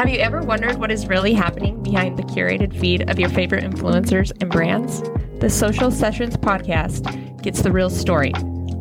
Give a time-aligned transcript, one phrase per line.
[0.00, 3.62] Have you ever wondered what is really happening behind the curated feed of your favorite
[3.62, 5.02] influencers and brands?
[5.40, 8.32] The Social Sessions podcast gets the real story.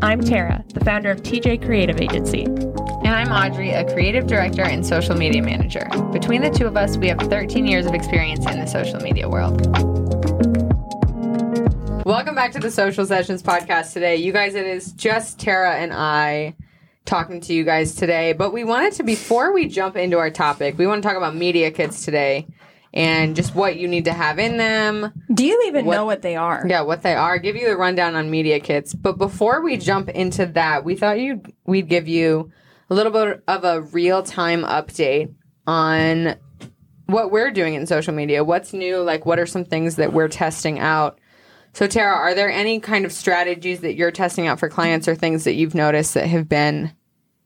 [0.01, 2.45] I'm Terrah, the founder of TJ Creative Agency.
[2.45, 5.89] And I'm Audrey, a creative director and social media manager.
[6.13, 9.27] Between the two of us, we have 13 years of experience in the social media
[9.27, 9.59] world.
[12.05, 14.15] Welcome back to the Social Sessions podcast today.
[14.15, 16.55] You guys, it is just Terrah and I
[17.09, 18.33] talking to you guys today.
[18.33, 21.35] But we wanted to, before we jump into our topic, we want to talk about
[21.35, 22.47] media kits today
[22.93, 25.11] and just what you need to have in them.
[25.33, 26.63] Do you even What- know what they are?
[26.67, 27.37] Yeah, what they are.
[27.39, 28.93] Give you the rundown on media kits.
[28.93, 32.51] But before we jump into that, we thought you we'd give you
[32.89, 35.33] a little bit of a real time update
[35.67, 36.35] on
[37.07, 38.43] what we're doing in social media.
[38.43, 38.97] What's new?
[39.01, 41.19] Like, what are some things that we're testing out?
[41.73, 45.13] So, Terrah, are there any kind of strategies that you're testing out for clients or
[45.15, 46.91] things that you've noticed that have been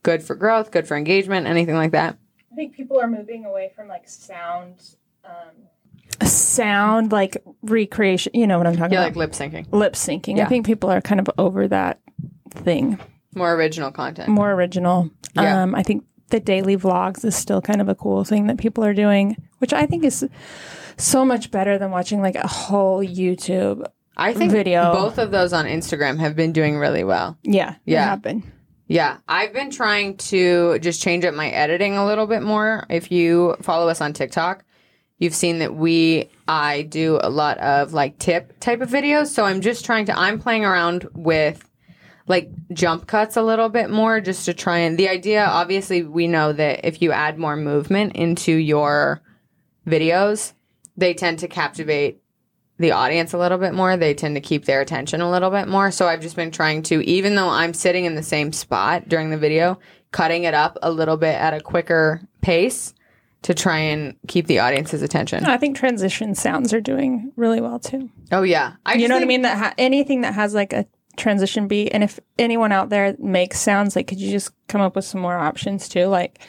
[0.03, 2.17] good for growth, good for engagement, anything like that?
[2.51, 4.95] I think people are moving away from like sound.
[5.25, 8.31] Um, Sound like recreation.
[8.35, 8.91] You know what I'm talking about.
[8.93, 9.17] Yeah, about?
[9.17, 10.37] like lip syncing, lip syncing.
[10.37, 10.45] Yeah.
[10.45, 11.99] I think people are kind of over that
[12.51, 12.99] thing.
[13.35, 14.29] more original content.
[14.29, 15.09] More original.
[15.35, 15.63] Yeah.
[15.63, 18.83] Um, I think the daily vlogs is still kind of a cool thing that people
[18.85, 20.27] are doing, which I think is
[20.97, 23.83] so much better than watching like a whole YouTube.
[24.15, 24.93] I think Video.
[24.93, 27.37] both of those on Instagram have been doing really well.
[27.43, 28.03] Yeah, Yeah.
[28.03, 28.43] it happened.
[28.87, 32.85] Yeah, I've been trying to just change up my editing a little bit more.
[32.89, 34.65] If you follow us on TikTok,
[35.19, 39.27] you've seen that we I do a lot of like tip type of videos.
[39.27, 41.67] So I'm just trying to I'm playing around with
[42.27, 46.25] like jump cuts a little bit more just to try and the idea obviously we
[46.25, 49.21] know that if you add more movement into your
[49.85, 50.53] videos,
[50.95, 52.22] they tend to captivate
[52.83, 53.97] the audience a little bit more.
[53.97, 55.89] They tend to keep their attention a little bit more.
[55.89, 59.31] So I've just been trying to, even though I'm sitting in the same spot during
[59.31, 59.79] the video,
[60.11, 62.93] cutting it up a little bit at a quicker pace
[63.43, 65.45] to try and keep the audience's attention.
[65.45, 68.09] I think transition sounds are doing really well too.
[68.31, 69.41] Oh yeah, I You know what I mean?
[69.41, 70.85] That ha- anything that has like a
[71.17, 74.95] transition beat, and if anyone out there makes sounds, like could you just come up
[74.95, 76.05] with some more options too?
[76.05, 76.39] Like,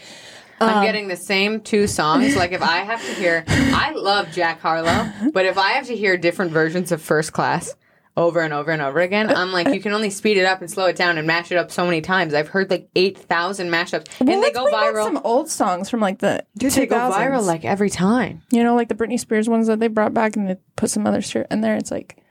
[0.60, 2.36] I'm um, getting the same two songs.
[2.36, 5.96] Like if I have to hear, I love Jack Harlow, but if I have to
[5.96, 7.74] hear different versions of First Class
[8.16, 10.70] over and over and over again, I'm like, you can only speed it up and
[10.70, 12.32] slow it down and mash it up so many times.
[12.32, 15.04] I've heard like eight thousand mashups, and well, they let's go bring back viral.
[15.04, 17.12] Some old songs from like the Dude, they go 2000s.
[17.12, 18.42] viral like every time.
[18.52, 21.06] you know, like the Britney Spears ones that they brought back, and they put some
[21.06, 21.74] other shit in there.
[21.76, 22.22] It's like,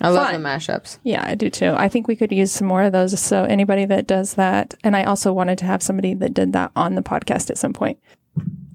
[0.00, 0.42] I love Fun.
[0.42, 0.98] the mashups.
[1.04, 1.74] yeah, I do too.
[1.76, 3.18] I think we could use some more of those.
[3.20, 6.72] So anybody that does that, and I also wanted to have somebody that did that
[6.74, 7.98] on the podcast at some point.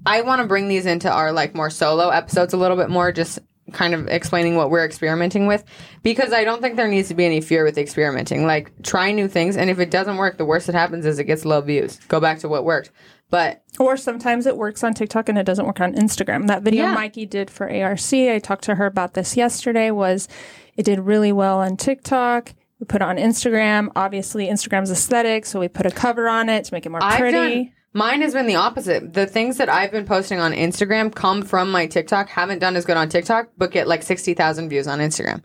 [0.06, 3.12] I want to bring these into our like more solo episodes a little bit more,
[3.12, 3.40] just
[3.72, 5.62] kind of explaining what we're experimenting with
[6.02, 8.46] because I don't think there needs to be any fear with experimenting.
[8.46, 11.24] Like try new things, and if it doesn't work, the worst that happens is it
[11.24, 11.98] gets low views.
[12.08, 12.90] Go back to what worked.
[13.30, 16.46] But Or sometimes it works on TikTok and it doesn't work on Instagram.
[16.46, 16.94] That video Yeah.
[16.94, 20.28] Mikey did for ARC, I talked to her about this yesterday, was
[20.76, 22.54] it did really well on TikTok.
[22.80, 23.90] We put it on Instagram.
[23.96, 27.18] Obviously, Instagram's aesthetic, so we put a cover on it to make it more I've
[27.18, 27.64] pretty.
[27.64, 29.12] done mine has been the opposite.
[29.12, 32.28] The things that I've been posting on Instagram come from my TikTok.
[32.28, 35.42] Haven't done as good on TikTok, but get like sixty thousand views on Instagram.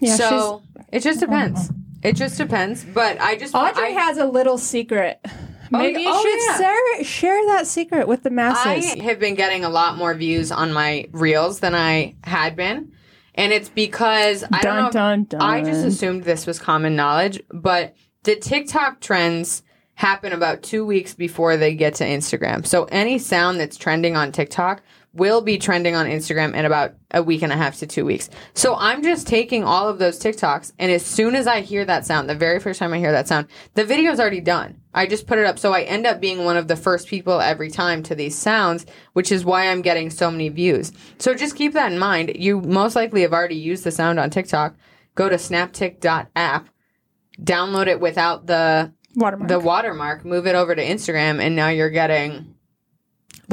[0.00, 1.70] yeah, so it just depends.
[2.02, 2.84] It just depends.
[2.84, 5.24] But I just Audrey I, has a little secret.
[5.74, 6.58] Oh, Maybe you oh, should yeah.
[6.58, 8.66] share, share that secret with the masses.
[9.00, 12.92] I have been getting a lot more views on my reels than I had been.
[13.34, 14.90] And it's because I Dun, don't know.
[14.90, 15.40] dun, dun.
[15.40, 17.94] I just assumed this was common knowledge, but
[18.24, 19.62] the TikTok trends
[19.94, 22.66] happen about two weeks before they get to Instagram.
[22.66, 24.82] So any sound that's trending on TikTok
[25.14, 28.30] will be trending on Instagram in about a week and a half to two weeks.
[28.54, 32.06] So I'm just taking all of those TikToks, and as soon as I hear that
[32.06, 34.80] sound, the very first time I hear that sound, the video's already done.
[34.94, 35.58] I just put it up.
[35.58, 38.86] So I end up being one of the first people every time to these sounds,
[39.12, 40.92] which is why I'm getting so many views.
[41.18, 42.32] So just keep that in mind.
[42.36, 44.76] You most likely have already used the sound on TikTok.
[45.14, 46.68] Go to snaptik.app,
[47.42, 49.48] download it without the Watermark.
[49.48, 52.54] the watermark, move it over to Instagram, and now you're getting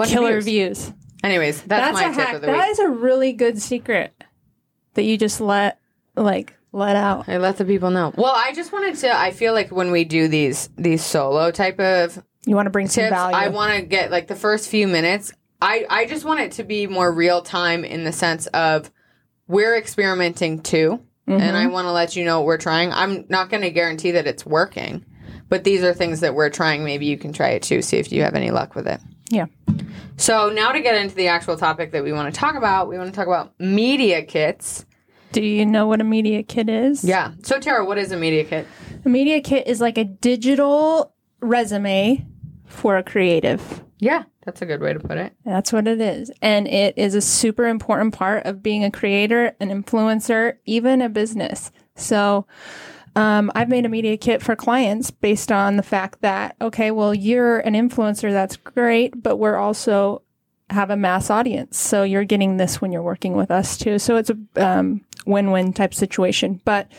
[0.07, 0.45] Killer views.
[0.89, 0.93] views.
[1.23, 2.35] Anyways, that's, my a tip hack.
[2.35, 2.61] of the week.
[2.69, 4.13] is a really good secret
[4.93, 5.79] that you just let
[6.15, 7.27] like let out.
[7.27, 8.13] I let the people know.
[8.15, 9.17] Well, I just wanted to.
[9.17, 12.87] I feel like when we do these these solo type of You want to bring
[12.87, 13.35] some value.
[13.35, 15.33] I want to get like the first few minutes.
[15.61, 18.89] I I just want it to be more real time in the sense of
[19.47, 21.55] we're experimenting too, and Mm-hmm.
[21.55, 22.91] I want to let you know what we're trying.
[22.93, 25.03] I'm not going to guarantee that it's working,
[25.49, 26.83] but these are things that we're trying.
[26.85, 27.81] Maybe you can try it too.
[27.81, 29.01] See if you have any luck with it.
[29.29, 29.47] yeah.
[30.19, 32.97] So now to get into the actual topic that we want to talk about, we
[32.97, 34.85] want to talk about media kits.
[35.31, 37.05] Do you know what a media kit is?
[37.05, 37.31] Yeah.
[37.41, 38.67] So Terrah, what is a media kit?
[39.05, 42.25] A media kit is like a digital resume
[42.65, 43.81] for a creative.
[43.99, 45.33] Yeah, That's a good way to put it.
[45.45, 46.31] That's what it is.
[46.41, 51.07] And it is a super important part of being a creator, an influencer, even a
[51.09, 51.71] business.
[51.95, 52.45] So,
[53.19, 57.13] um, I've made a media kit for clients based on the fact that, okay, well,
[57.13, 58.31] you're an influencer.
[58.31, 60.21] That's great, but we're also
[60.69, 61.77] have a mass audience.
[61.77, 63.99] So you're getting this when you're working with us too.
[63.99, 66.61] So it's a um, win-win type situation.
[66.63, 66.89] But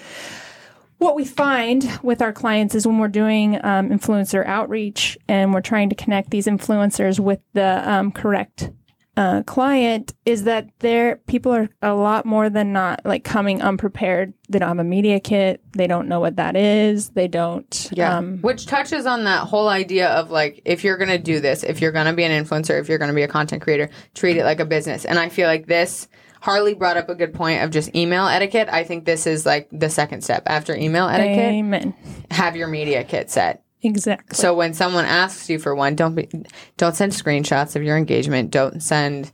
[0.98, 5.62] what we find with our clients is when we're doing um, influencer outreach and we're
[5.62, 8.70] trying to connect these influencers with the um, correct
[9.16, 14.32] uh, client is that there people are a lot more than not like coming unprepared.
[14.48, 15.62] They don't have a media kit.
[15.72, 17.10] They don't know what that is.
[17.10, 17.90] They don't.
[17.92, 18.16] Yeah.
[18.16, 21.64] Um, Which touches on that whole idea of like, if you're going to do this,
[21.64, 23.90] if you're going to be an influencer, if you're going to be a content creator,
[24.14, 25.04] treat it like a business.
[25.04, 26.08] And I feel like this,
[26.40, 28.68] Harley brought up a good point of just email etiquette.
[28.70, 31.52] I think this is like the second step after email etiquette.
[31.52, 31.94] amen.
[32.30, 33.62] Have your media kit set.
[33.82, 34.36] Exactly.
[34.36, 36.28] So when someone asks you for one, don't be,
[36.76, 38.50] don't send screenshots of your engagement.
[38.50, 39.32] Don't send.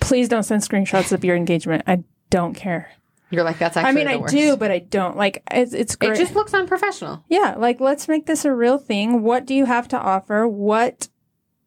[0.00, 1.84] Please don't send screenshots of your engagement.
[1.86, 2.90] I don't care.
[3.30, 4.02] You're like that's actually.
[4.02, 4.34] I mean, I worst.
[4.34, 5.16] do, but I don't.
[5.16, 7.24] Like, it's, it's It just looks unprofessional.
[7.28, 9.22] yeah, like, let's make this a real thing.
[9.22, 10.48] What do you have to offer?
[10.48, 11.08] What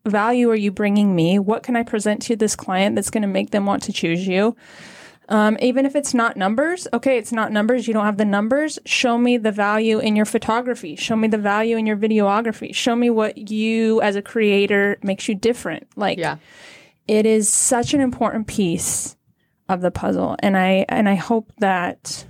[0.06, 1.38] value are you bringing me?
[1.38, 4.28] What can I present to this client that's going to make them want to choose
[4.28, 4.56] you?
[5.32, 7.88] Um, even if it's not numbers, okay, it's not numbers.
[7.88, 8.78] You don't have the numbers.
[8.86, 10.96] Show me the value in your photography.
[10.98, 12.76] Show me the value in your videography.
[12.76, 15.88] Show me what you as a creator makes you different.
[15.96, 16.38] Like, Yeah.
[17.08, 19.16] it is such an important piece
[19.70, 22.26] of the puzzle and i and i hope that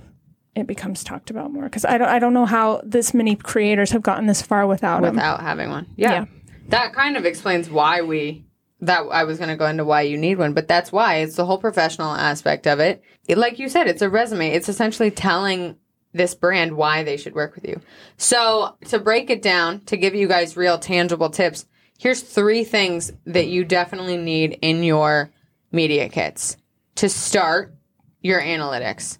[0.54, 3.90] it becomes talked about more because I don't, I don't know how this many creators
[3.90, 5.14] have gotten this far without, them.
[5.16, 5.86] without having one.
[5.96, 6.12] Yeah.
[6.12, 6.24] Yeah.
[6.68, 8.44] That kind of explains why we
[8.82, 11.36] that I was going to go into why you need one, but that's why it's
[11.36, 13.02] the whole professional aspect of it.
[13.28, 13.38] it.
[13.38, 14.50] Like you said, it's a resume.
[14.50, 15.76] It's essentially telling
[16.12, 17.80] this brand why they should work with you.
[18.16, 21.64] So, to break it down, to give you guys real tangible tips,
[21.98, 25.30] here's three things that you definitely need in your
[25.70, 26.56] media kits
[26.96, 27.74] to start
[28.20, 29.16] your analytics.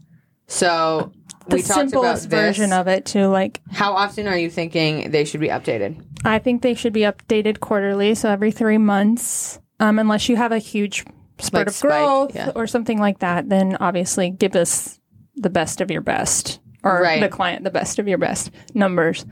[0.52, 1.12] So,
[1.48, 2.40] the we talked about simplest this.
[2.40, 6.04] version of it too like How often are you thinking they should be updated?
[6.24, 10.52] i think they should be updated quarterly so every three months um, unless you have
[10.52, 11.04] a huge
[11.40, 12.52] spurt Like of spike, growth yeah.
[12.54, 15.00] or something like that then obviously give us
[15.34, 17.20] the best of your best or Right.
[17.20, 19.26] the client the best of your best numbers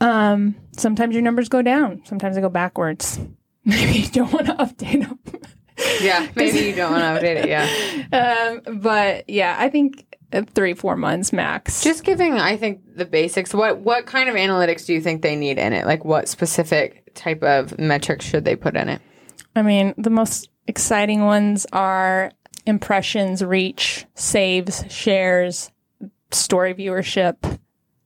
[0.00, 3.18] um, sometimes your numbers go down sometimes they go backwards
[3.64, 5.18] maybe you don't want to update them
[6.00, 7.48] Yeah, maybe you don't want to update it.
[7.50, 7.66] Yeah.
[8.64, 10.05] um, but yeah, I think
[10.54, 11.82] three, four months max.
[11.82, 13.54] Just giving, I think, the basics.
[13.54, 15.86] What what kind of analytics do you think they need in it?
[15.86, 19.00] Like, what specific type of metrics should they put in it?
[19.54, 22.32] I mean, the most exciting ones are
[22.66, 25.70] impressions, reach, saves, shares,
[26.30, 27.58] story viewership.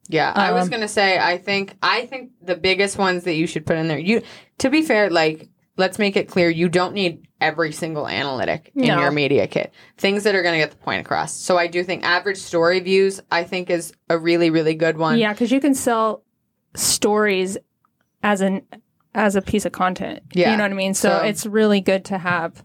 [0.08, 3.46] Yeah, I was Um, gonna say, I think, I think the biggest ones that you
[3.46, 3.98] should put in there.
[3.98, 4.22] You,
[4.58, 5.48] to be fair, like,
[5.80, 9.00] let's make it clear, you don't need every single analytic in No.
[9.00, 9.72] your media kit.
[9.98, 11.34] Things that are gonna get the point across.
[11.34, 15.18] So I do think average story views, I think, is a really, really good one.
[15.18, 16.22] Yeah, because you can sell
[16.74, 17.58] stories
[18.22, 18.62] as an
[19.14, 20.20] as a piece of content.
[20.32, 20.52] Yeah.
[20.52, 20.94] you know what I mean.
[20.94, 22.62] So, So- it's really good to have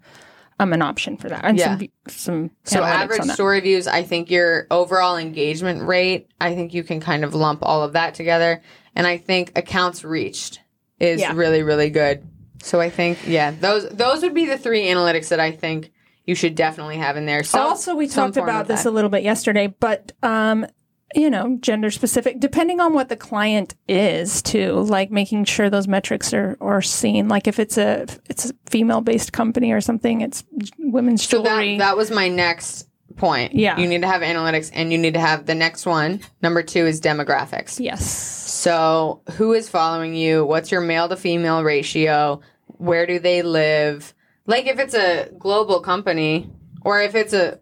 [0.60, 1.78] um an option for that and Yeah.
[1.78, 6.84] some some So average story views, I think your overall engagement rate, I think you
[6.84, 8.62] can kind of lump all of that together.
[8.96, 10.60] And I think accounts reached
[11.00, 11.34] is Yeah.
[11.36, 12.24] really, really good.
[12.66, 15.92] So I think, yeah, those those would be the three analytics that I think
[16.26, 17.44] you should definitely have in there.
[17.44, 18.90] So also we talked about this that.
[18.90, 20.66] a little bit yesterday but um
[21.14, 25.88] you know gender specific depending on what the client is too like making sure those
[25.88, 29.80] metrics are are seen like if it's a if it's a female based company or
[29.80, 30.44] something it's
[30.80, 33.54] women's So that jewelry that was my next point.
[33.54, 33.78] Yeah.
[33.80, 36.20] You need to have analytics and you need to have the next one.
[36.42, 37.80] Number two is demographics.
[37.80, 40.46] yes So, who is following you?
[40.46, 42.42] What's your male to female ratio?
[42.78, 44.14] Where do they live?
[44.46, 46.50] Like, if it's a global company,
[46.82, 47.60] or if it's a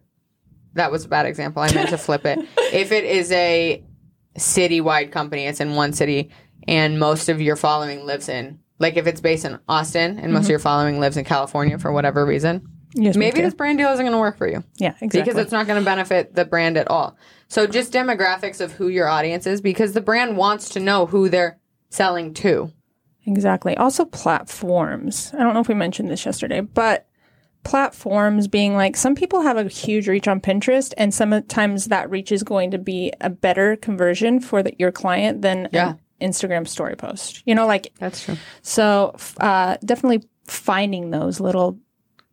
[0.74, 1.62] that was a bad example.
[1.62, 2.38] I meant to flip it.
[2.74, 3.84] If it is a
[4.36, 6.30] citywide company, it's in one city,
[6.66, 10.40] and most of your following lives in, like, if it's based in Austin and most
[10.40, 10.50] of mm-hmm.
[10.50, 14.12] your following lives in California for whatever reason, yes maybe this brand deal isn't going
[14.12, 16.88] to work for you yeah exactly because it's not going to benefit the brand at
[16.88, 17.16] all.
[17.48, 21.28] So just demographics of who your audience is because the brand wants to know who
[21.28, 21.58] they're
[21.90, 22.72] selling to.
[23.26, 23.76] Exactly.
[23.76, 25.32] Also, platforms.
[25.34, 27.06] I don't know if we mentioned this yesterday, but
[27.62, 32.30] platforms being like some people have a huge reach on Pinterest, and sometimes that reach
[32.30, 35.94] is going to be a better conversion for the, your client than Yeah.
[36.20, 37.42] an Instagram story post.
[37.46, 38.36] You know, like That's true.
[38.62, 39.16] so.
[39.38, 41.78] Uh, definitely finding those little.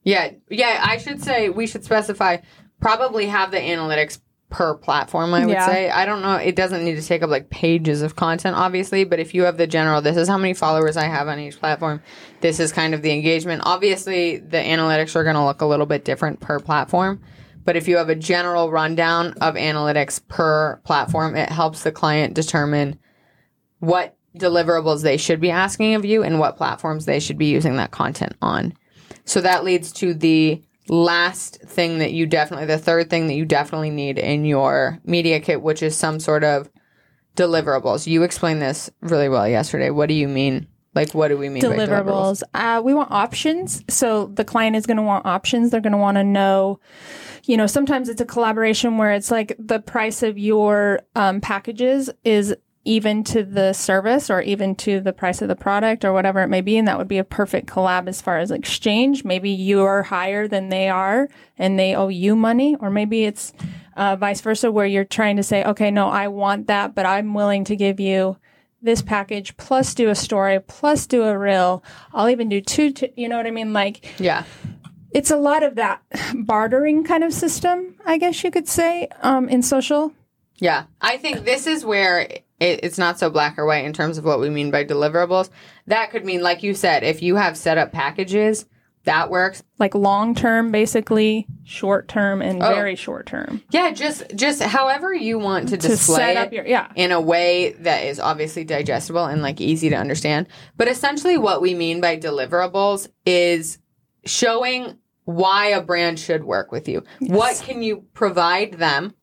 [0.04, 0.84] Yeah, yeah.
[0.86, 2.38] I should say we should specify.
[2.82, 4.20] Probably have the analytics
[4.52, 5.66] per platform, I would Yeah.
[5.66, 5.90] say.
[5.90, 6.36] I don't know.
[6.36, 9.58] It doesn't need to take up like pages of content, obviously, but if you have
[9.58, 12.02] the general, this is how many followers I have on each platform.
[12.42, 13.64] This is kind of the engagement.
[13.66, 17.20] Obviously, the analytics are going to look a little bit different per platform.
[17.64, 22.34] But if you have a general rundown of analytics per platform, it helps the client
[22.34, 23.00] determine
[23.80, 27.78] what deliverables they should be asking of you and what platforms they should be using
[27.78, 28.74] that content on.
[29.26, 33.46] So that leads to the last thing that you definitely, the third thing that you
[33.46, 36.70] definitely need in your media kit, which is some sort of
[37.36, 38.08] deliverables.
[38.08, 39.90] You explained this really well yesterday.
[39.90, 40.68] What do you mean?
[40.94, 42.44] Like, what do we mean by deliverables?
[42.44, 42.44] deliverables.
[42.54, 43.84] Uh, we want options.
[43.88, 45.72] So the client is going to want options.
[45.72, 46.82] They're going to want to know,
[47.46, 52.10] you know, sometimes it's a collaboration where it's like the price of your um, packages
[52.26, 56.42] is even to the service or even to the price of the product or whatever
[56.42, 56.78] it may be.
[56.78, 59.24] And that would be a perfect collab as far as exchange.
[59.24, 63.54] Maybe you're higher than they are and they owe you money, or maybe it's
[63.96, 67.34] uh, vice versa where you're trying to say, okay, no, I want that, but I'm
[67.36, 68.38] willing to give you
[68.82, 71.84] this package plus do a story plus do a reel.
[72.14, 73.74] I'll even do two, t- you know what I mean?
[73.74, 74.44] Like Yeah.
[75.12, 76.02] it's a lot of that
[76.34, 80.14] bartering kind of system, I guess you could say, um, in social.
[80.58, 82.28] Yeah, I think this is where
[82.62, 85.50] it, it's not so black or white in terms of what we mean by deliverables.
[85.88, 88.66] That could mean, like you said, if you have set up packages,
[89.04, 89.64] that works.
[89.80, 92.68] Like long term, basically, short term, and Oh.
[92.76, 93.64] very short term.
[93.72, 96.92] Yeah, just just however you want to To display set it up your, yeah.
[96.96, 100.48] in a way that is obviously digestible and like easy to understand.
[100.78, 103.80] But essentially, what we mean by deliverables is
[104.26, 107.04] showing why a brand should work with you.
[107.22, 109.16] What can you provide them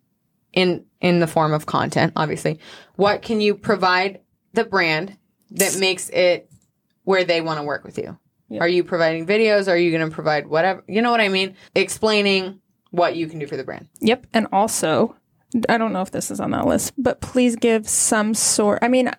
[0.58, 2.12] in in the form of content?
[2.16, 2.58] Obviously,
[2.96, 4.20] what can you provide
[4.52, 5.16] the brand
[5.52, 6.50] that makes it
[7.04, 8.18] where they want to work with you?
[8.60, 9.68] Are you providing videos?
[9.68, 10.82] Are you going to provide whatever?
[10.88, 11.54] You know what I mean?
[11.74, 12.60] Explaining
[12.90, 13.88] what you can do for the brand.
[14.00, 14.26] Yep.
[14.32, 15.14] And also,
[15.68, 18.78] I don't know if this is on that list, but please give some sort.
[18.82, 19.10] I mean,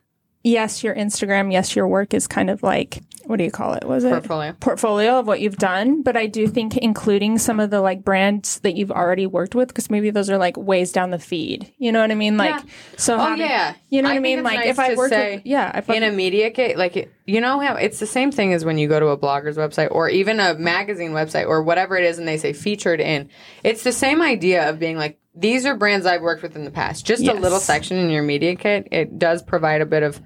[0.44, 3.84] yes, your Instagram, yes, your work is kind of like what do you call it?
[3.84, 4.54] Was it Portfolio.
[4.60, 6.02] portfolio of what you've done?
[6.02, 9.68] But I do think including some of the like brands that you've already worked with,
[9.68, 11.72] because maybe those are like ways down the feed.
[11.78, 12.38] You know what I mean?
[12.38, 12.62] Like, Yeah.
[12.98, 14.42] so Oh having- yeah, you know what I, mean?
[14.42, 17.60] Like nice if I with, yeah, if in I, a media kit, like you know
[17.60, 20.40] how it's the same thing as when you go to a blogger's website or even
[20.40, 23.30] a magazine website or whatever it is, and they say featured in.
[23.64, 26.72] It's the same idea of being like these are brands I've worked with in the
[26.72, 27.06] past.
[27.06, 30.20] Just a little section in your media kit, it does provide a bit of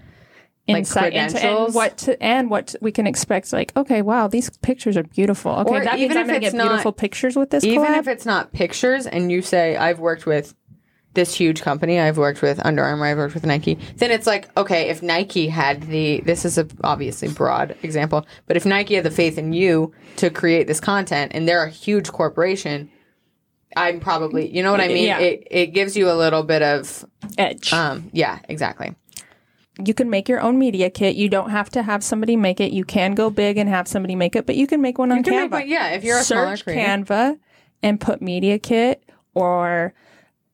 [0.67, 3.51] like insight into and what to, and what we can expect.
[3.51, 5.51] Like, okay, wow, these pictures are beautiful.
[5.51, 7.49] Okay, Or that means even I'm if going to it's get not- beautiful pictures with
[7.49, 7.99] this even collab.
[7.99, 10.55] if it's not pictures and you say I've worked with
[11.15, 14.49] this huge company, I've worked with Under Armour, I've worked with Nike, then it's like,
[14.57, 19.03] okay, if Nike had the this is a obviously broad example, but if Nike had
[19.03, 22.89] the faith in you to create this content and they're a huge corporation,
[23.75, 25.05] I'm probably you know what I mean?
[25.05, 25.19] Yeah.
[25.19, 27.05] It it gives you a little bit of
[27.37, 27.71] Edge.
[27.73, 28.95] um yeah, exactly.
[29.83, 31.15] you can make your own media kit.
[31.15, 32.71] You don't have to have somebody make it.
[32.71, 35.17] You can go big and have somebody make it, but you can make one on
[35.17, 35.51] You can Canva.
[35.51, 36.81] one- yeah, if you're a smaller search creator.
[36.87, 37.39] Canva
[37.81, 39.03] and put media kit
[39.33, 39.93] or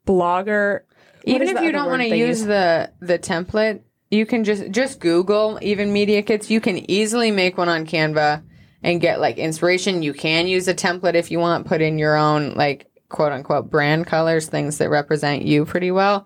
[0.08, 0.82] blogger.
[1.26, 5.60] Even if you don't want to use the the template you can just just google
[5.62, 8.42] even media kits you can easily make one on canva
[8.82, 12.16] and get like inspiration you can use a template if you want put in your
[12.16, 16.26] own like quote unquote brand colors things that represent you pretty well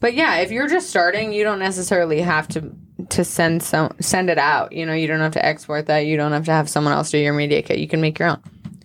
[0.00, 2.72] but yeah if you're just starting you don't necessarily have to
[3.08, 6.16] to send some send it out you know you don't have to export that you
[6.16, 8.40] don't have to have someone else do your media kit you can make your own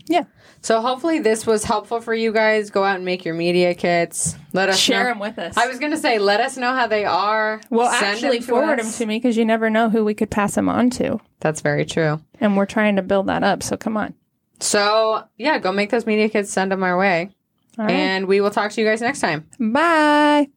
[0.07, 0.23] Yeah.
[0.61, 2.71] so hopefully this was helpful for you guys.
[2.71, 4.35] Go out and make your media kits.
[4.53, 5.09] Let us Share know.
[5.11, 5.55] them with us.
[5.57, 7.61] I was gonna say, let us know how they are.
[7.69, 8.85] well, Send actually, them forward us.
[8.85, 11.19] them to me because you never know who we could pass them on to.
[11.41, 12.21] That's very true.
[12.41, 13.61] And we're trying to build that up.
[13.63, 14.13] So come on.
[14.59, 16.51] So yeah, go make those media kits.
[16.51, 17.29] Send them our way,
[17.77, 17.89] right.
[17.89, 19.47] and we will talk to you guys next time.
[19.59, 20.49] Bye.